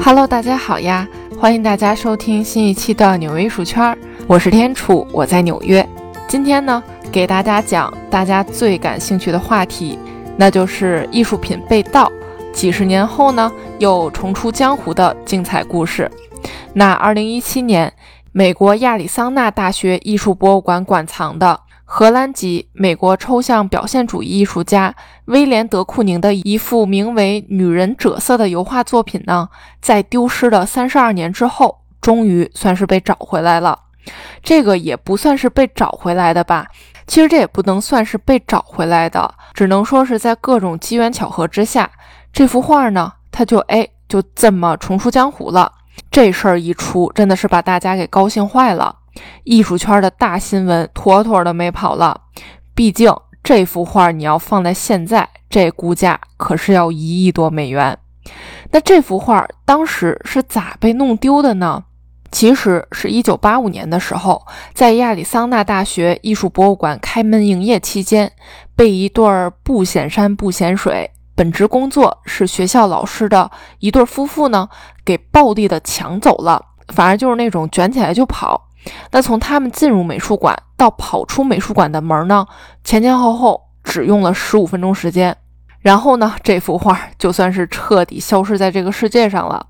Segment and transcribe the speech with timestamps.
[0.00, 1.06] Hello，大家好呀！
[1.38, 5.86] 欢迎大家收听新一期的纽约艺术圈，我是天楚，我在纽约。
[6.28, 9.98] 今天呢，给大家讲大家最感兴趣的话题，
[10.36, 12.10] 那就是艺术品被盗，
[12.52, 16.10] 几十年后呢又重出江湖的精彩故事。
[16.72, 17.92] 那二零一七年，
[18.32, 21.60] 美国亚利桑那大学艺术博物馆馆藏的。
[21.90, 24.94] 荷兰籍美国抽象表现主义艺术家
[25.24, 29.48] 威廉·德库宁的一幅名为《女人赭色》的油画作品呢，
[29.80, 33.78] 在丢失了三十二年之后，终于算是被找回来了。
[34.42, 36.66] 这个也不算是被找回来的吧？
[37.06, 41.90] 其实这也不能算是被找回来的，只能说是在各种机缘巧合之下，
[42.30, 45.72] 这幅画呢，它就哎就这么重出江湖了。
[46.10, 48.96] 这事儿一出，真的是把大家给高兴坏了。
[49.44, 52.20] 艺术圈的大新闻妥妥的没跑了，
[52.74, 57.98] 毕竟这幅画你要放在现在，这估价可是要一亿多美元。
[58.70, 61.84] 那这幅画当时是咋被弄丢的呢？
[62.30, 68.30] 其实是一九八五年的时候，在亚利桑那大学艺术博物馆开门营业期间，
[68.76, 74.68] 被一对儿不显山不显水、本职工作是学校老师的一对夫妇呢，
[75.06, 76.62] 给暴力的抢走了。
[76.88, 78.67] 反正就是那种卷起来就跑。
[79.10, 82.46] 那从他们进入美术馆到跑出美术馆的门呢，
[82.84, 85.36] 前前后后只用了十五分钟时间。
[85.80, 89.66] 然后呢，这幅画就算是彻底消失在这个世界上了。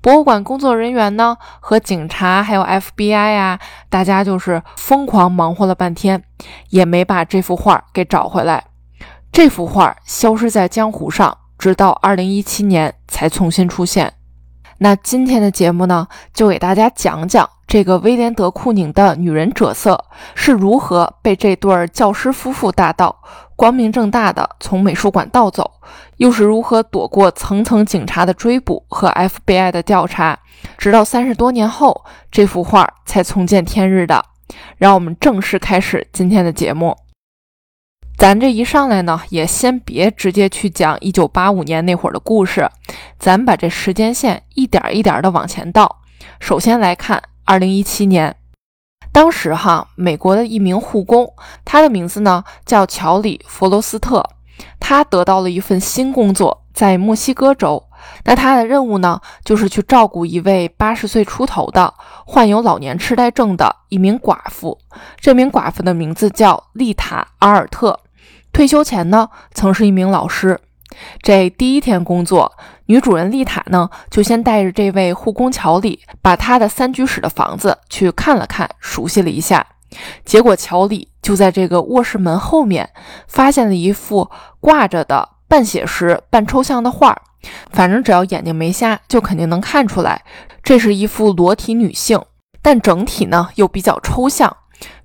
[0.00, 6.22] 博物馆工作人员呢和警察还有 FBI 呀，大家就是疯狂忙活了半天，
[6.70, 8.64] 也没把这幅画给找回来。
[9.30, 14.14] 这幅画消失在江湖上，直到二零一七年才重新出现。
[14.78, 17.48] 那今天的节目呢，就给大家讲讲。
[17.66, 23.16] 这个威廉·德库宁的女人赭色是如何被这对教师夫妇大盗
[23.56, 25.68] 光明正大的从美术馆盗走，
[26.18, 30.38] 又是如何躲过层层警察的追捕和 FBI 的调查，
[30.76, 34.22] 直到三十多年后，这幅画才重见天日的？
[34.76, 36.94] 让我们正式开始今天的节目。
[38.24, 42.66] 咱这一上来呢，也先别直接去讲一九八五年那会儿的故事，
[43.18, 45.98] 咱把这时间线一点一点的往前倒。
[46.40, 47.22] 首先来看。
[47.44, 48.34] 二零一七年，
[49.12, 51.34] 当时哈，美国的一名护工，
[51.66, 54.24] 他的名字呢叫乔里·弗罗斯特，
[54.80, 57.84] 他得到了一份新工作，在墨西哥州。
[58.24, 61.92] 那他的任务呢，就是去照顾一位八十岁出头的
[62.24, 64.78] 患有老年痴呆症的一名寡妇。
[65.18, 68.00] 这名寡妇的名字叫丽塔·阿尔特，
[68.54, 70.60] 退休前呢，曾是一名老师。
[71.20, 72.52] 这第一天工作，
[72.86, 79.66] 女主人丽塔呢，就先带着这位护工乔里，把她的三居室的房子去看了看，熟悉了一下。
[80.24, 82.88] 结果乔里就在这个卧室门后面，
[83.26, 87.20] 发现了一幅挂着的半写实半抽象的画。
[87.72, 90.22] 反正只要眼睛没瞎，就肯定能看出来，
[90.62, 92.22] 这是一幅裸体女性，
[92.62, 94.56] 但整体呢又比较抽象，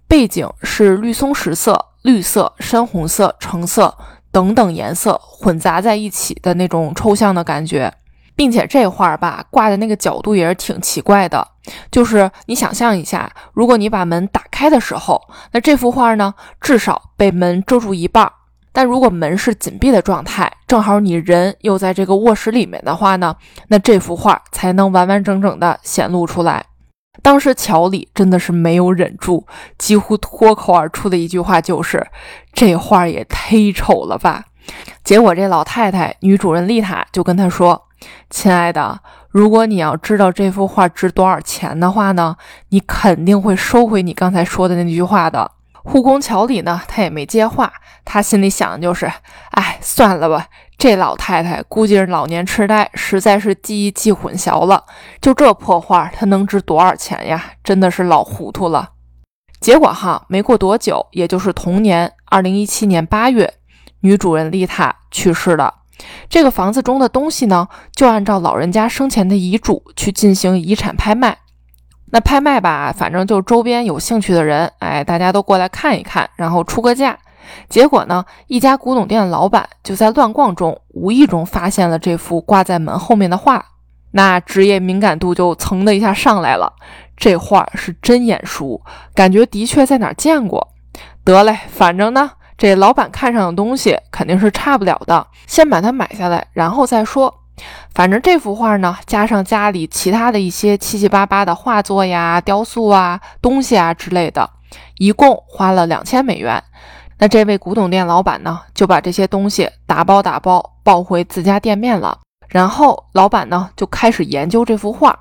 [0.08, 3.98] 背景是绿松石色、绿色、深红色、橙色。
[4.32, 7.92] 等等颜色混杂在一起的那种抽象的感觉，
[8.36, 11.48] 并且这画吧挂的那个角度也是挺奇怪的，
[11.90, 15.20] 就是你想象一下，如果你把门打开的时候，
[15.52, 18.32] 那这幅画呢至少被门遮住一半，
[18.72, 23.36] 但如果门是紧闭的状态，正好你人又在这个卧室里面的话呢，
[23.70, 26.64] 那这幅画才能完完整整的显露出来。
[27.22, 29.46] 当时乔里真的是没有忍住，
[29.78, 32.07] 几乎脱口而出的一句话就是
[32.53, 34.46] ：“这画也忒丑了吧！”
[35.03, 37.88] 结果这老太太女主人丽塔就跟他说
[38.29, 42.35] ：“亲爱的，如果你要知道这幅画值多少钱的话呢，
[42.69, 45.52] 你肯定会收回你刚才说的那句话的。”
[45.84, 47.72] 护工乔里呢，他也没接话，
[48.06, 49.12] 他心里想的就是
[49.52, 50.47] ：“哎，算了吧。”
[50.79, 54.85] 这老太太估计是老年痴呆，实在是记忆记混淆了。
[55.22, 57.51] 就这破画，它能值多少钱呀？
[57.62, 58.91] 真的是老糊涂了。
[59.59, 63.56] 结果哈，没过多久，也就是同年二零一七年八月，
[64.00, 65.73] 女主人丽塔去世了。
[66.29, 71.40] 这个房子中的东西呢，就按照老人家生前的遗嘱去进行遗产拍卖。
[72.11, 77.20] 那拍卖吧，反正就周边有兴趣的人，哎，大家都过来看一看，然后出个价。
[77.69, 83.63] 结果呢，一家古董店的老板就在乱逛中，无意中发现了这幅挂在门后面的画，
[84.11, 86.73] 那职业敏感度就噌的一下上来了。
[87.17, 88.81] 这画是真眼熟，
[89.13, 90.69] 感觉的确在哪儿见过。
[91.25, 97.34] 得嘞，反正呢，这老板看上的东西肯定是差不了的，先把它买下来，然后再说。
[97.93, 104.49] 反正这幅画呢，加上家里其他的一些七七八八的画作呀、雕塑啊、东西啊之类的，
[104.97, 106.63] 一共花了两千美元。
[107.22, 112.18] 那这位古董店老板呢，就把这些东西打包打包抱回自家店面了。
[112.48, 115.20] 然后老板呢就开始研究这幅画，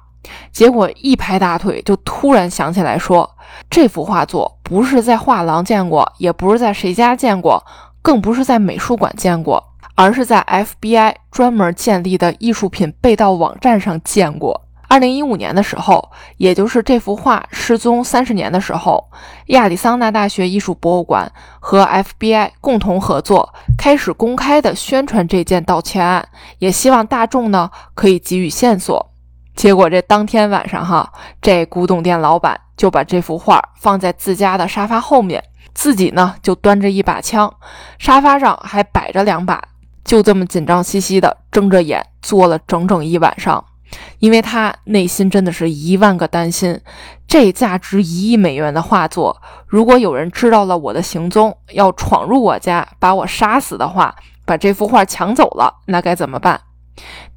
[0.52, 3.28] 结果一拍大腿，就突然想起来说，
[3.68, 7.62] 这幅画作不是在画廊见过，也不是在谁家见过，
[8.00, 9.62] 更不是在美术馆见过，
[9.96, 14.67] 而是在 FBI 专门建立的艺术品被盗网站上见过。
[14.88, 19.10] 二零一五年的时候，也就是这幅画失踪三十年的时候，
[19.48, 21.30] 亚利桑那大学艺术博物馆
[21.60, 26.26] 和 FBI 共同合作，开始公开的宣传这件盗窃案，
[26.58, 29.12] 也希望大众呢可以给予线索。
[29.54, 31.12] 结果这当天晚上，哈，
[31.42, 35.44] 这古董店老板就把这幅画放在自家的沙发后面，
[35.74, 37.52] 自己呢就端着一把枪，
[37.98, 39.62] 沙发上还摆着两把，
[40.02, 43.62] 就这么紧张兮兮的睁着眼坐了整整一晚上。
[44.18, 46.80] 因为他内心真的是一万个担心，
[47.26, 54.14] 这价值一亿美元的画作，如果有人知道了我的行踪，要闯入我家把我杀死的话，
[54.44, 56.60] 把这幅画抢走了，那该怎么办？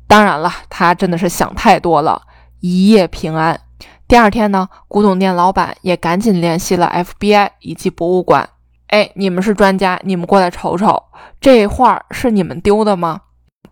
[0.08, 2.22] 当然了，他真的是想太多了，
[2.60, 3.60] 一夜平安。
[4.08, 8.50] 第二天呢，古董店老板也赶紧联系了 FBI 以及博物馆，
[8.88, 11.04] 哎，你们是专家，你们过来瞅瞅，
[11.40, 13.22] 这画是你们丢的吗？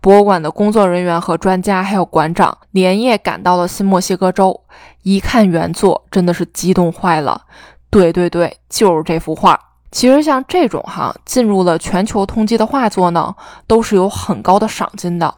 [0.00, 4.62] 博物馆的工作人员和专家，还有馆长，连夜赶到了新墨西哥州，
[5.02, 7.42] 一看原作，真的是激动坏了。
[7.90, 9.58] 对对对，就是这幅画。
[9.90, 13.34] 其实像这种哈进入了全球通缉的画作呢，
[13.66, 15.34] 都是有很高的赏金的。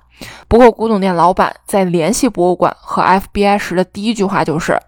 [0.46, 4.78] 不过古董店老板在联系博物馆和 FBI 时的第一句话就是：“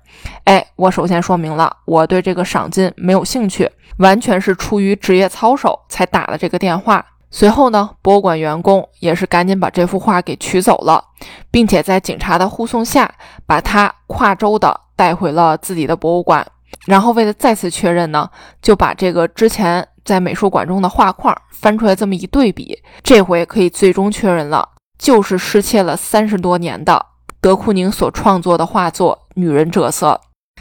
[0.45, 7.05] 哎，我首先说明了，我对这个赏金没有兴趣，完全是出于职业操守才打了这个电话。”
[7.37, 11.05] 随后呢，博物馆员工也是赶紧把这幅画给取走了，
[11.51, 13.13] 并且在警察的护送下，
[13.45, 16.47] 把它跨州的带回了自己的博物馆。
[16.87, 18.31] 然后为了再次确认呢，
[18.63, 27.05] 就把这个之前在美术馆中的画框翻出来这么一对比，这回可以最终确认了，就是失窃了三十多年的
[27.41, 30.21] 德库宁所创作的画作《女人折色》。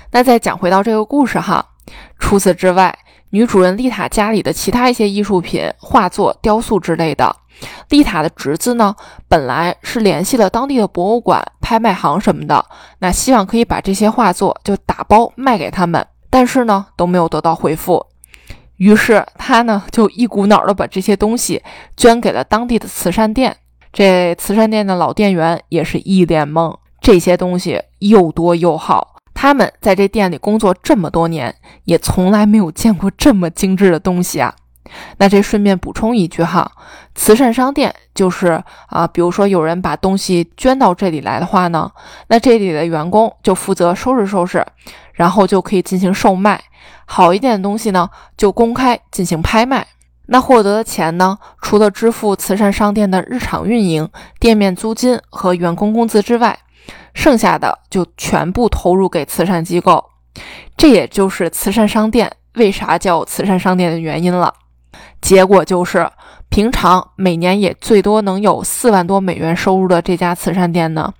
[0.09, 1.63] 那再讲回到这个故事哈，
[2.17, 2.97] 除此之外。
[3.33, 7.35] 女主人丽塔家里的其他一些艺术品、画作、雕塑之类的，
[7.89, 8.95] 丽塔的侄子呢，
[9.27, 12.63] 本来是联系了当地的博物馆、拍卖行什么的，
[12.99, 18.05] 那希望可以把这些画作就打包卖给他们，但是呢都没有得到回复。
[18.75, 21.63] 于是他呢就一股脑的把这些东西
[21.97, 23.57] 捐给了当地的慈善店。
[23.91, 29.12] 这慈善店的老店员也是一脸懵，这些东西又多又好。
[29.43, 31.53] 他们在这店里工作这么多年，
[31.83, 34.55] 也从来没有见过这么精致的东西啊！
[35.17, 36.71] 那这顺便补充一句哈，
[37.13, 41.91] 慈善商店就是啊，比如说有人把东西捐到这里来的话呢，
[42.29, 44.65] 那这里的员工就负责收拾收拾，
[45.11, 46.63] 然后就可以进行售卖。
[47.03, 49.85] 好一点的东西呢，就公开进行拍卖。
[50.27, 54.07] 那获得的钱呢，除了支付慈善商店的日常运营、
[54.39, 56.57] 店面租金和员工工资之外，
[57.13, 60.03] 剩下的就全部投入给慈善机构，
[60.75, 64.53] 这也就是慈善商店为啥叫慈善商店的原因了。
[65.21, 66.09] 结果就是，
[66.49, 71.13] 平常每年也最多能有四万多美元收入的这家慈善店呢，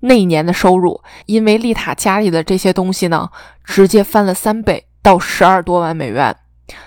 [0.00, 3.28] 那一年的收入因为丽塔家里的这些东西呢，
[3.64, 6.34] 直接翻了三倍到十二多万美元。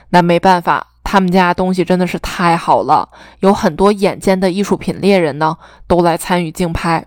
[0.10, 3.08] 那没办法，他们家东西真的是太好了，
[3.40, 7.06] 有很多眼尖的艺术品猎人呢，都来参与竞拍。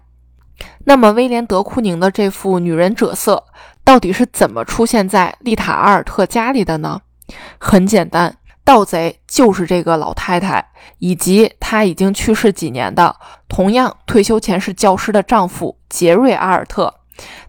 [0.85, 3.45] 那么，威廉·德库宁的这幅《女人者色》
[3.85, 7.01] 到底是怎么出现在丽塔·阿尔特家里的呢？
[7.59, 10.65] 很简单，盗贼就是这个老太太
[10.99, 13.17] 以及她已经去世几年的、
[13.49, 16.95] 同样退休前是教师的丈夫杰瑞·阿尔特。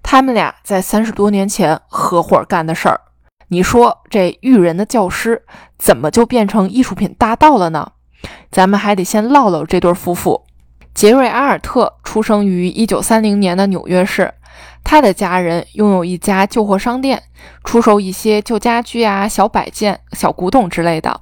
[0.01, 3.01] 他们俩在三十多年前合伙干的事儿。
[3.49, 5.43] 你说这育人的教师
[5.77, 7.91] 怎么就变成艺术品大盗了呢？
[8.49, 10.46] 咱们还得先唠唠这对夫妇。
[10.97, 14.33] 杰瑞·阿尔特出生于1930年的纽约市，
[14.83, 17.21] 他的家人拥有一家旧货商店，
[17.63, 21.21] 出售一些旧家具啊、小摆件、小古董之类的。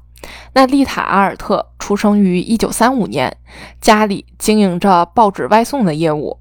[0.53, 3.35] 那丽塔·阿尔特出生于1935年，
[3.81, 6.39] 家里经营着报纸外送的业务。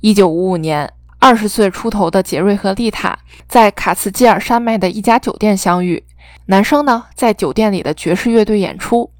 [0.00, 6.04] 1955年，20岁出头的杰瑞和丽塔在卡茨基尔山脉的一家酒店相遇，
[6.46, 9.12] 男生呢在酒店里的爵士乐队演出，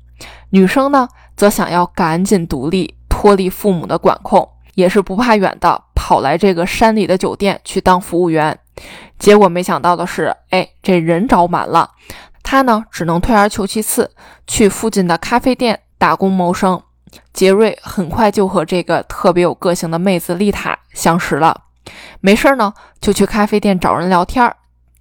[0.51, 2.97] 女生呢则想要赶紧独立。
[3.23, 8.59] 脱离父母的管控，也是不怕远的跑来这个山里的酒店去当服务员。
[9.17, 11.89] 结果没想到的是，哎，这人找满了，
[12.43, 14.11] 他呢只能退而求其次，
[14.49, 16.83] 去附近的咖啡店打工谋生。
[17.33, 21.57] 杰瑞很快就和这个特别有个性的妹子丽塔相识了，
[22.21, 24.57] 没事呢就去咖啡店找人聊天儿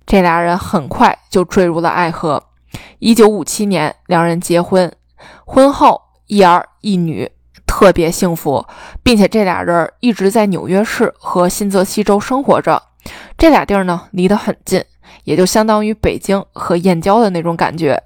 [0.05, 2.43] 这俩人很快就坠入了爱河。
[2.99, 4.93] 一九五七年，两人结婚，
[5.43, 7.27] 婚后一儿一女。
[7.81, 8.63] 特别幸福，
[9.01, 12.79] 并且这俩人一直在纽约市和新泽西州生活着。
[13.39, 14.85] 这俩地儿呢，离得很近，
[15.23, 18.03] 也就相当于北京和燕郊的那种感觉。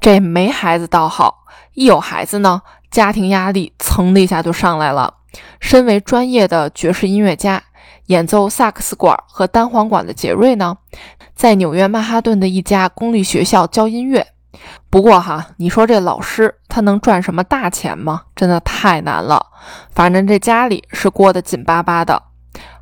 [0.00, 5.12] 这没孩子倒好，一有孩子呢，家庭压力噌的一下就上来了。
[5.60, 7.62] 身为专业的爵士音乐家，
[8.06, 10.78] 演奏萨克斯管和单簧管的杰瑞呢，
[11.34, 14.28] 在纽约曼哈顿的一家公立学校教音乐。
[14.88, 18.22] 不过哈，你说这老师他能赚什么大钱吗？
[18.36, 19.44] 真的太难了。
[19.90, 22.22] 反正这家里是过得紧巴巴的。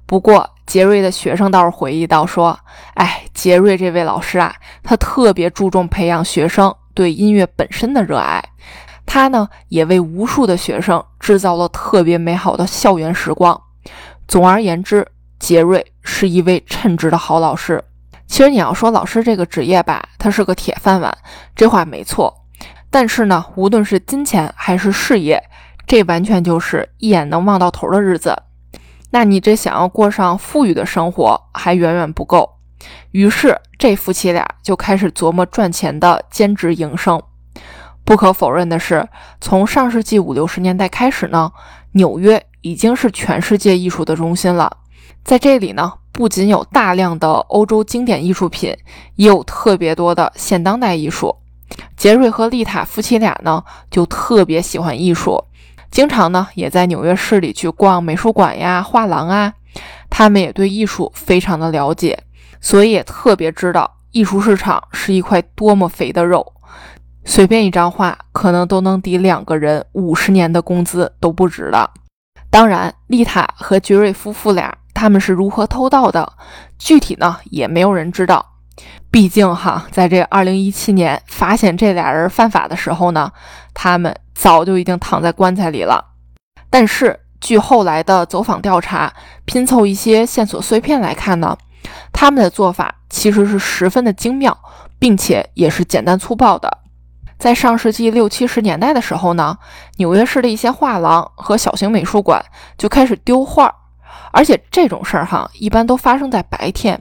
[0.05, 2.61] 不过杰瑞的学生倒是回忆到说
[2.93, 8.45] ：“哎，杰瑞这位老师啊，他特别注重培养学生对音乐本身的热爱。
[9.07, 13.59] 他呢，也为无数的学生制造了特别美好的校园时光。
[14.29, 17.83] 总而言之，杰瑞是一位称职的好老师。”
[18.29, 21.17] 其实你要说老师这个职业吧，他是个铁饭碗，
[21.55, 22.43] 这话没错。
[22.99, 25.43] 但是呢，无论是金钱还是事业，
[25.87, 28.35] 这完全就是一眼能望到头的日子。
[29.11, 32.55] 那你这想要过上富裕的生活，还远远不够。
[33.11, 37.23] 于是这夫妻俩就开始琢磨赚钱的兼职营生。
[38.03, 39.07] 不可否认的是，
[39.43, 41.53] 从上世纪五六十年代开始呢，
[41.93, 44.75] 纽约已经是全世界艺术的中心了。
[45.23, 45.93] 在这里呢。
[46.17, 48.75] 不仅有大量的欧洲经典艺术品，
[49.17, 51.37] 也有特别多的现当代艺术。
[51.97, 55.43] 杰瑞和丽塔夫妻俩呢，就特别喜欢艺术，
[55.91, 59.53] 经常呢也在纽约市里去逛美术馆呀、画廊啊。
[60.09, 62.19] 他们也对艺术非常的了解，
[62.61, 66.53] 所以也特别知道艺术市场是一块多么肥的肉，
[67.25, 71.91] 随便一张画可能都能抵两个人五十年的工资都不止了。
[72.49, 74.73] 当然，丽塔和杰瑞夫妇俩。
[74.95, 76.33] 他们是如何偷盗的？
[76.79, 78.43] 具体呢，也没有人知道。
[79.11, 83.33] 毕竟哈，在这二零一七年发现这俩人犯法的时候呢，
[83.73, 86.04] 他们早就已经躺在棺材里了。
[86.68, 89.12] 但是，据后来的走访调查，
[89.45, 91.56] 拼凑一些线索碎片来看呢，
[92.12, 94.59] 他们的做法其实是十分的精妙，
[94.99, 96.78] 并且也是简单粗暴的。
[97.38, 99.56] 在上世纪六七十年代的时候呢，
[99.97, 102.45] 纽约市的一些画廊和小型美术馆
[102.76, 103.75] 就开始丢画。
[104.33, 107.00] 而且这种事儿哈，一般都发生在白天，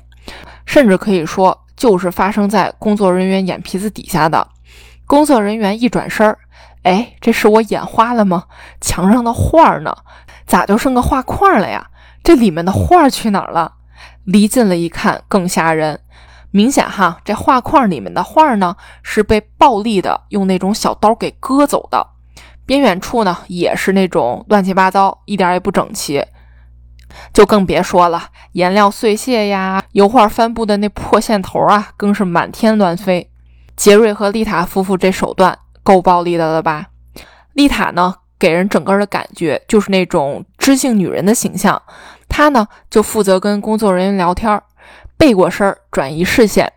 [0.66, 4.48] 甚至可以说就是发生在工作人员眼皮子底下的。
[5.06, 6.40] 工作人员一转身儿，
[6.84, 8.46] 哎，这是我眼花了吗？
[8.82, 9.96] 墙上的画呢？
[10.48, 11.88] 咋就剩个画框了呀？
[12.24, 13.74] 这里面的画去哪儿了？
[14.24, 16.00] 离近了一看更吓人，
[16.50, 22.08] 明显哈，这画框里面的画呢是被暴力的用那种小刀给割走的，
[22.66, 26.26] 边缘处呢也是那种乱七八糟，一点也不整齐。
[27.34, 33.30] 就更别说了，颜料碎屑呀，油画帆布的那破线头啊，更是满天乱飞。
[33.76, 36.88] 杰瑞和丽塔夫妇这手段够暴力的了吧？
[37.54, 41.82] 丽塔呢，给人整个的感觉就是那种知性女人的形象。
[42.28, 44.62] 她呢，就负责跟工作人员聊天，
[45.18, 46.72] 背过身转移视线，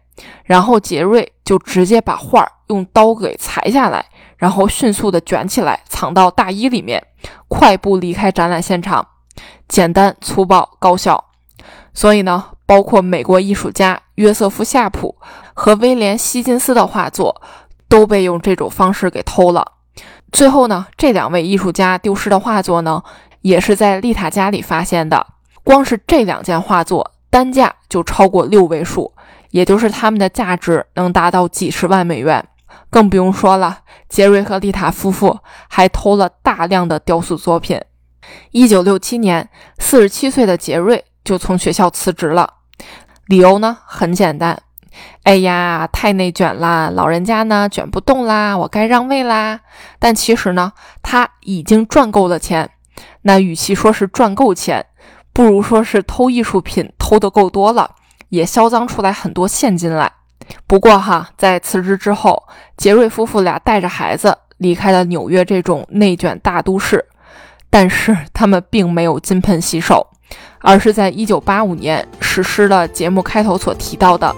[0.44, 4.04] 然后杰瑞就直接把画用刀给裁下来，
[4.36, 7.04] 然后迅速的卷起来，藏到大衣里面，
[7.48, 9.06] 快步离开展览现场。
[9.68, 11.22] 简单粗暴高效，
[11.94, 15.16] 所以呢，包括美国艺术家约瑟夫夏普
[15.54, 17.40] 和威廉希金斯的画作
[17.88, 19.72] 都被用这种方式给偷了。
[20.32, 23.02] 最后呢，这两位艺术家丢失的画作呢，
[23.42, 25.26] 也是在丽塔家里发现的。
[25.62, 29.12] 光是这两件画作单价就超过六位数，
[29.50, 32.46] 也就是他们的价值能达到几十万美元。
[32.90, 37.78] 更不用说了，杰瑞和丽塔夫妇还偷了大量的雕塑作品。
[38.50, 42.54] 一九六七年，四十七岁的杰瑞就从学校辞职了，
[43.26, 44.60] 理由呢很简单，
[45.22, 49.60] 哎呀，太内卷啦，老人家呢卷不动啦，我该让位啦。
[49.98, 52.70] 但其实呢，他已经赚够了钱，
[53.22, 54.86] 那与其说是赚够钱，
[55.32, 57.96] 不如说是偷艺术品偷得够多了，
[58.30, 60.10] 也销赃出来很多现金来。
[60.66, 62.42] 不过哈，在辞职之后，
[62.76, 67.04] 杰瑞夫妇俩带着孩子离开了纽约这种内卷大都市。
[67.70, 70.06] 但是他们并没有金盆洗手，
[70.60, 74.34] 而是在1985年实施了节目开头所提到的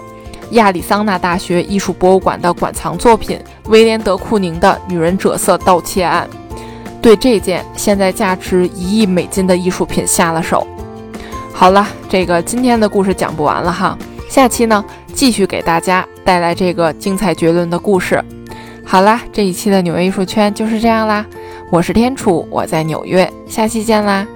[0.51, 6.29] 亚利桑那大学艺术博物馆的馆藏作品威廉·德库宁的女人赭色盗窃案，
[7.01, 10.67] 对这件现在价值一亿美金的艺术品下了手。
[11.53, 13.97] 好了，这个今天的故事讲不完了哈，
[14.29, 18.23] 下期呢继续给大家带来这个精彩绝伦的故事。
[18.85, 21.25] 好啦，这一期的纽约艺术圈就是这样啦。
[21.73, 24.27] 我是天楚，我在纽约，下期见啦。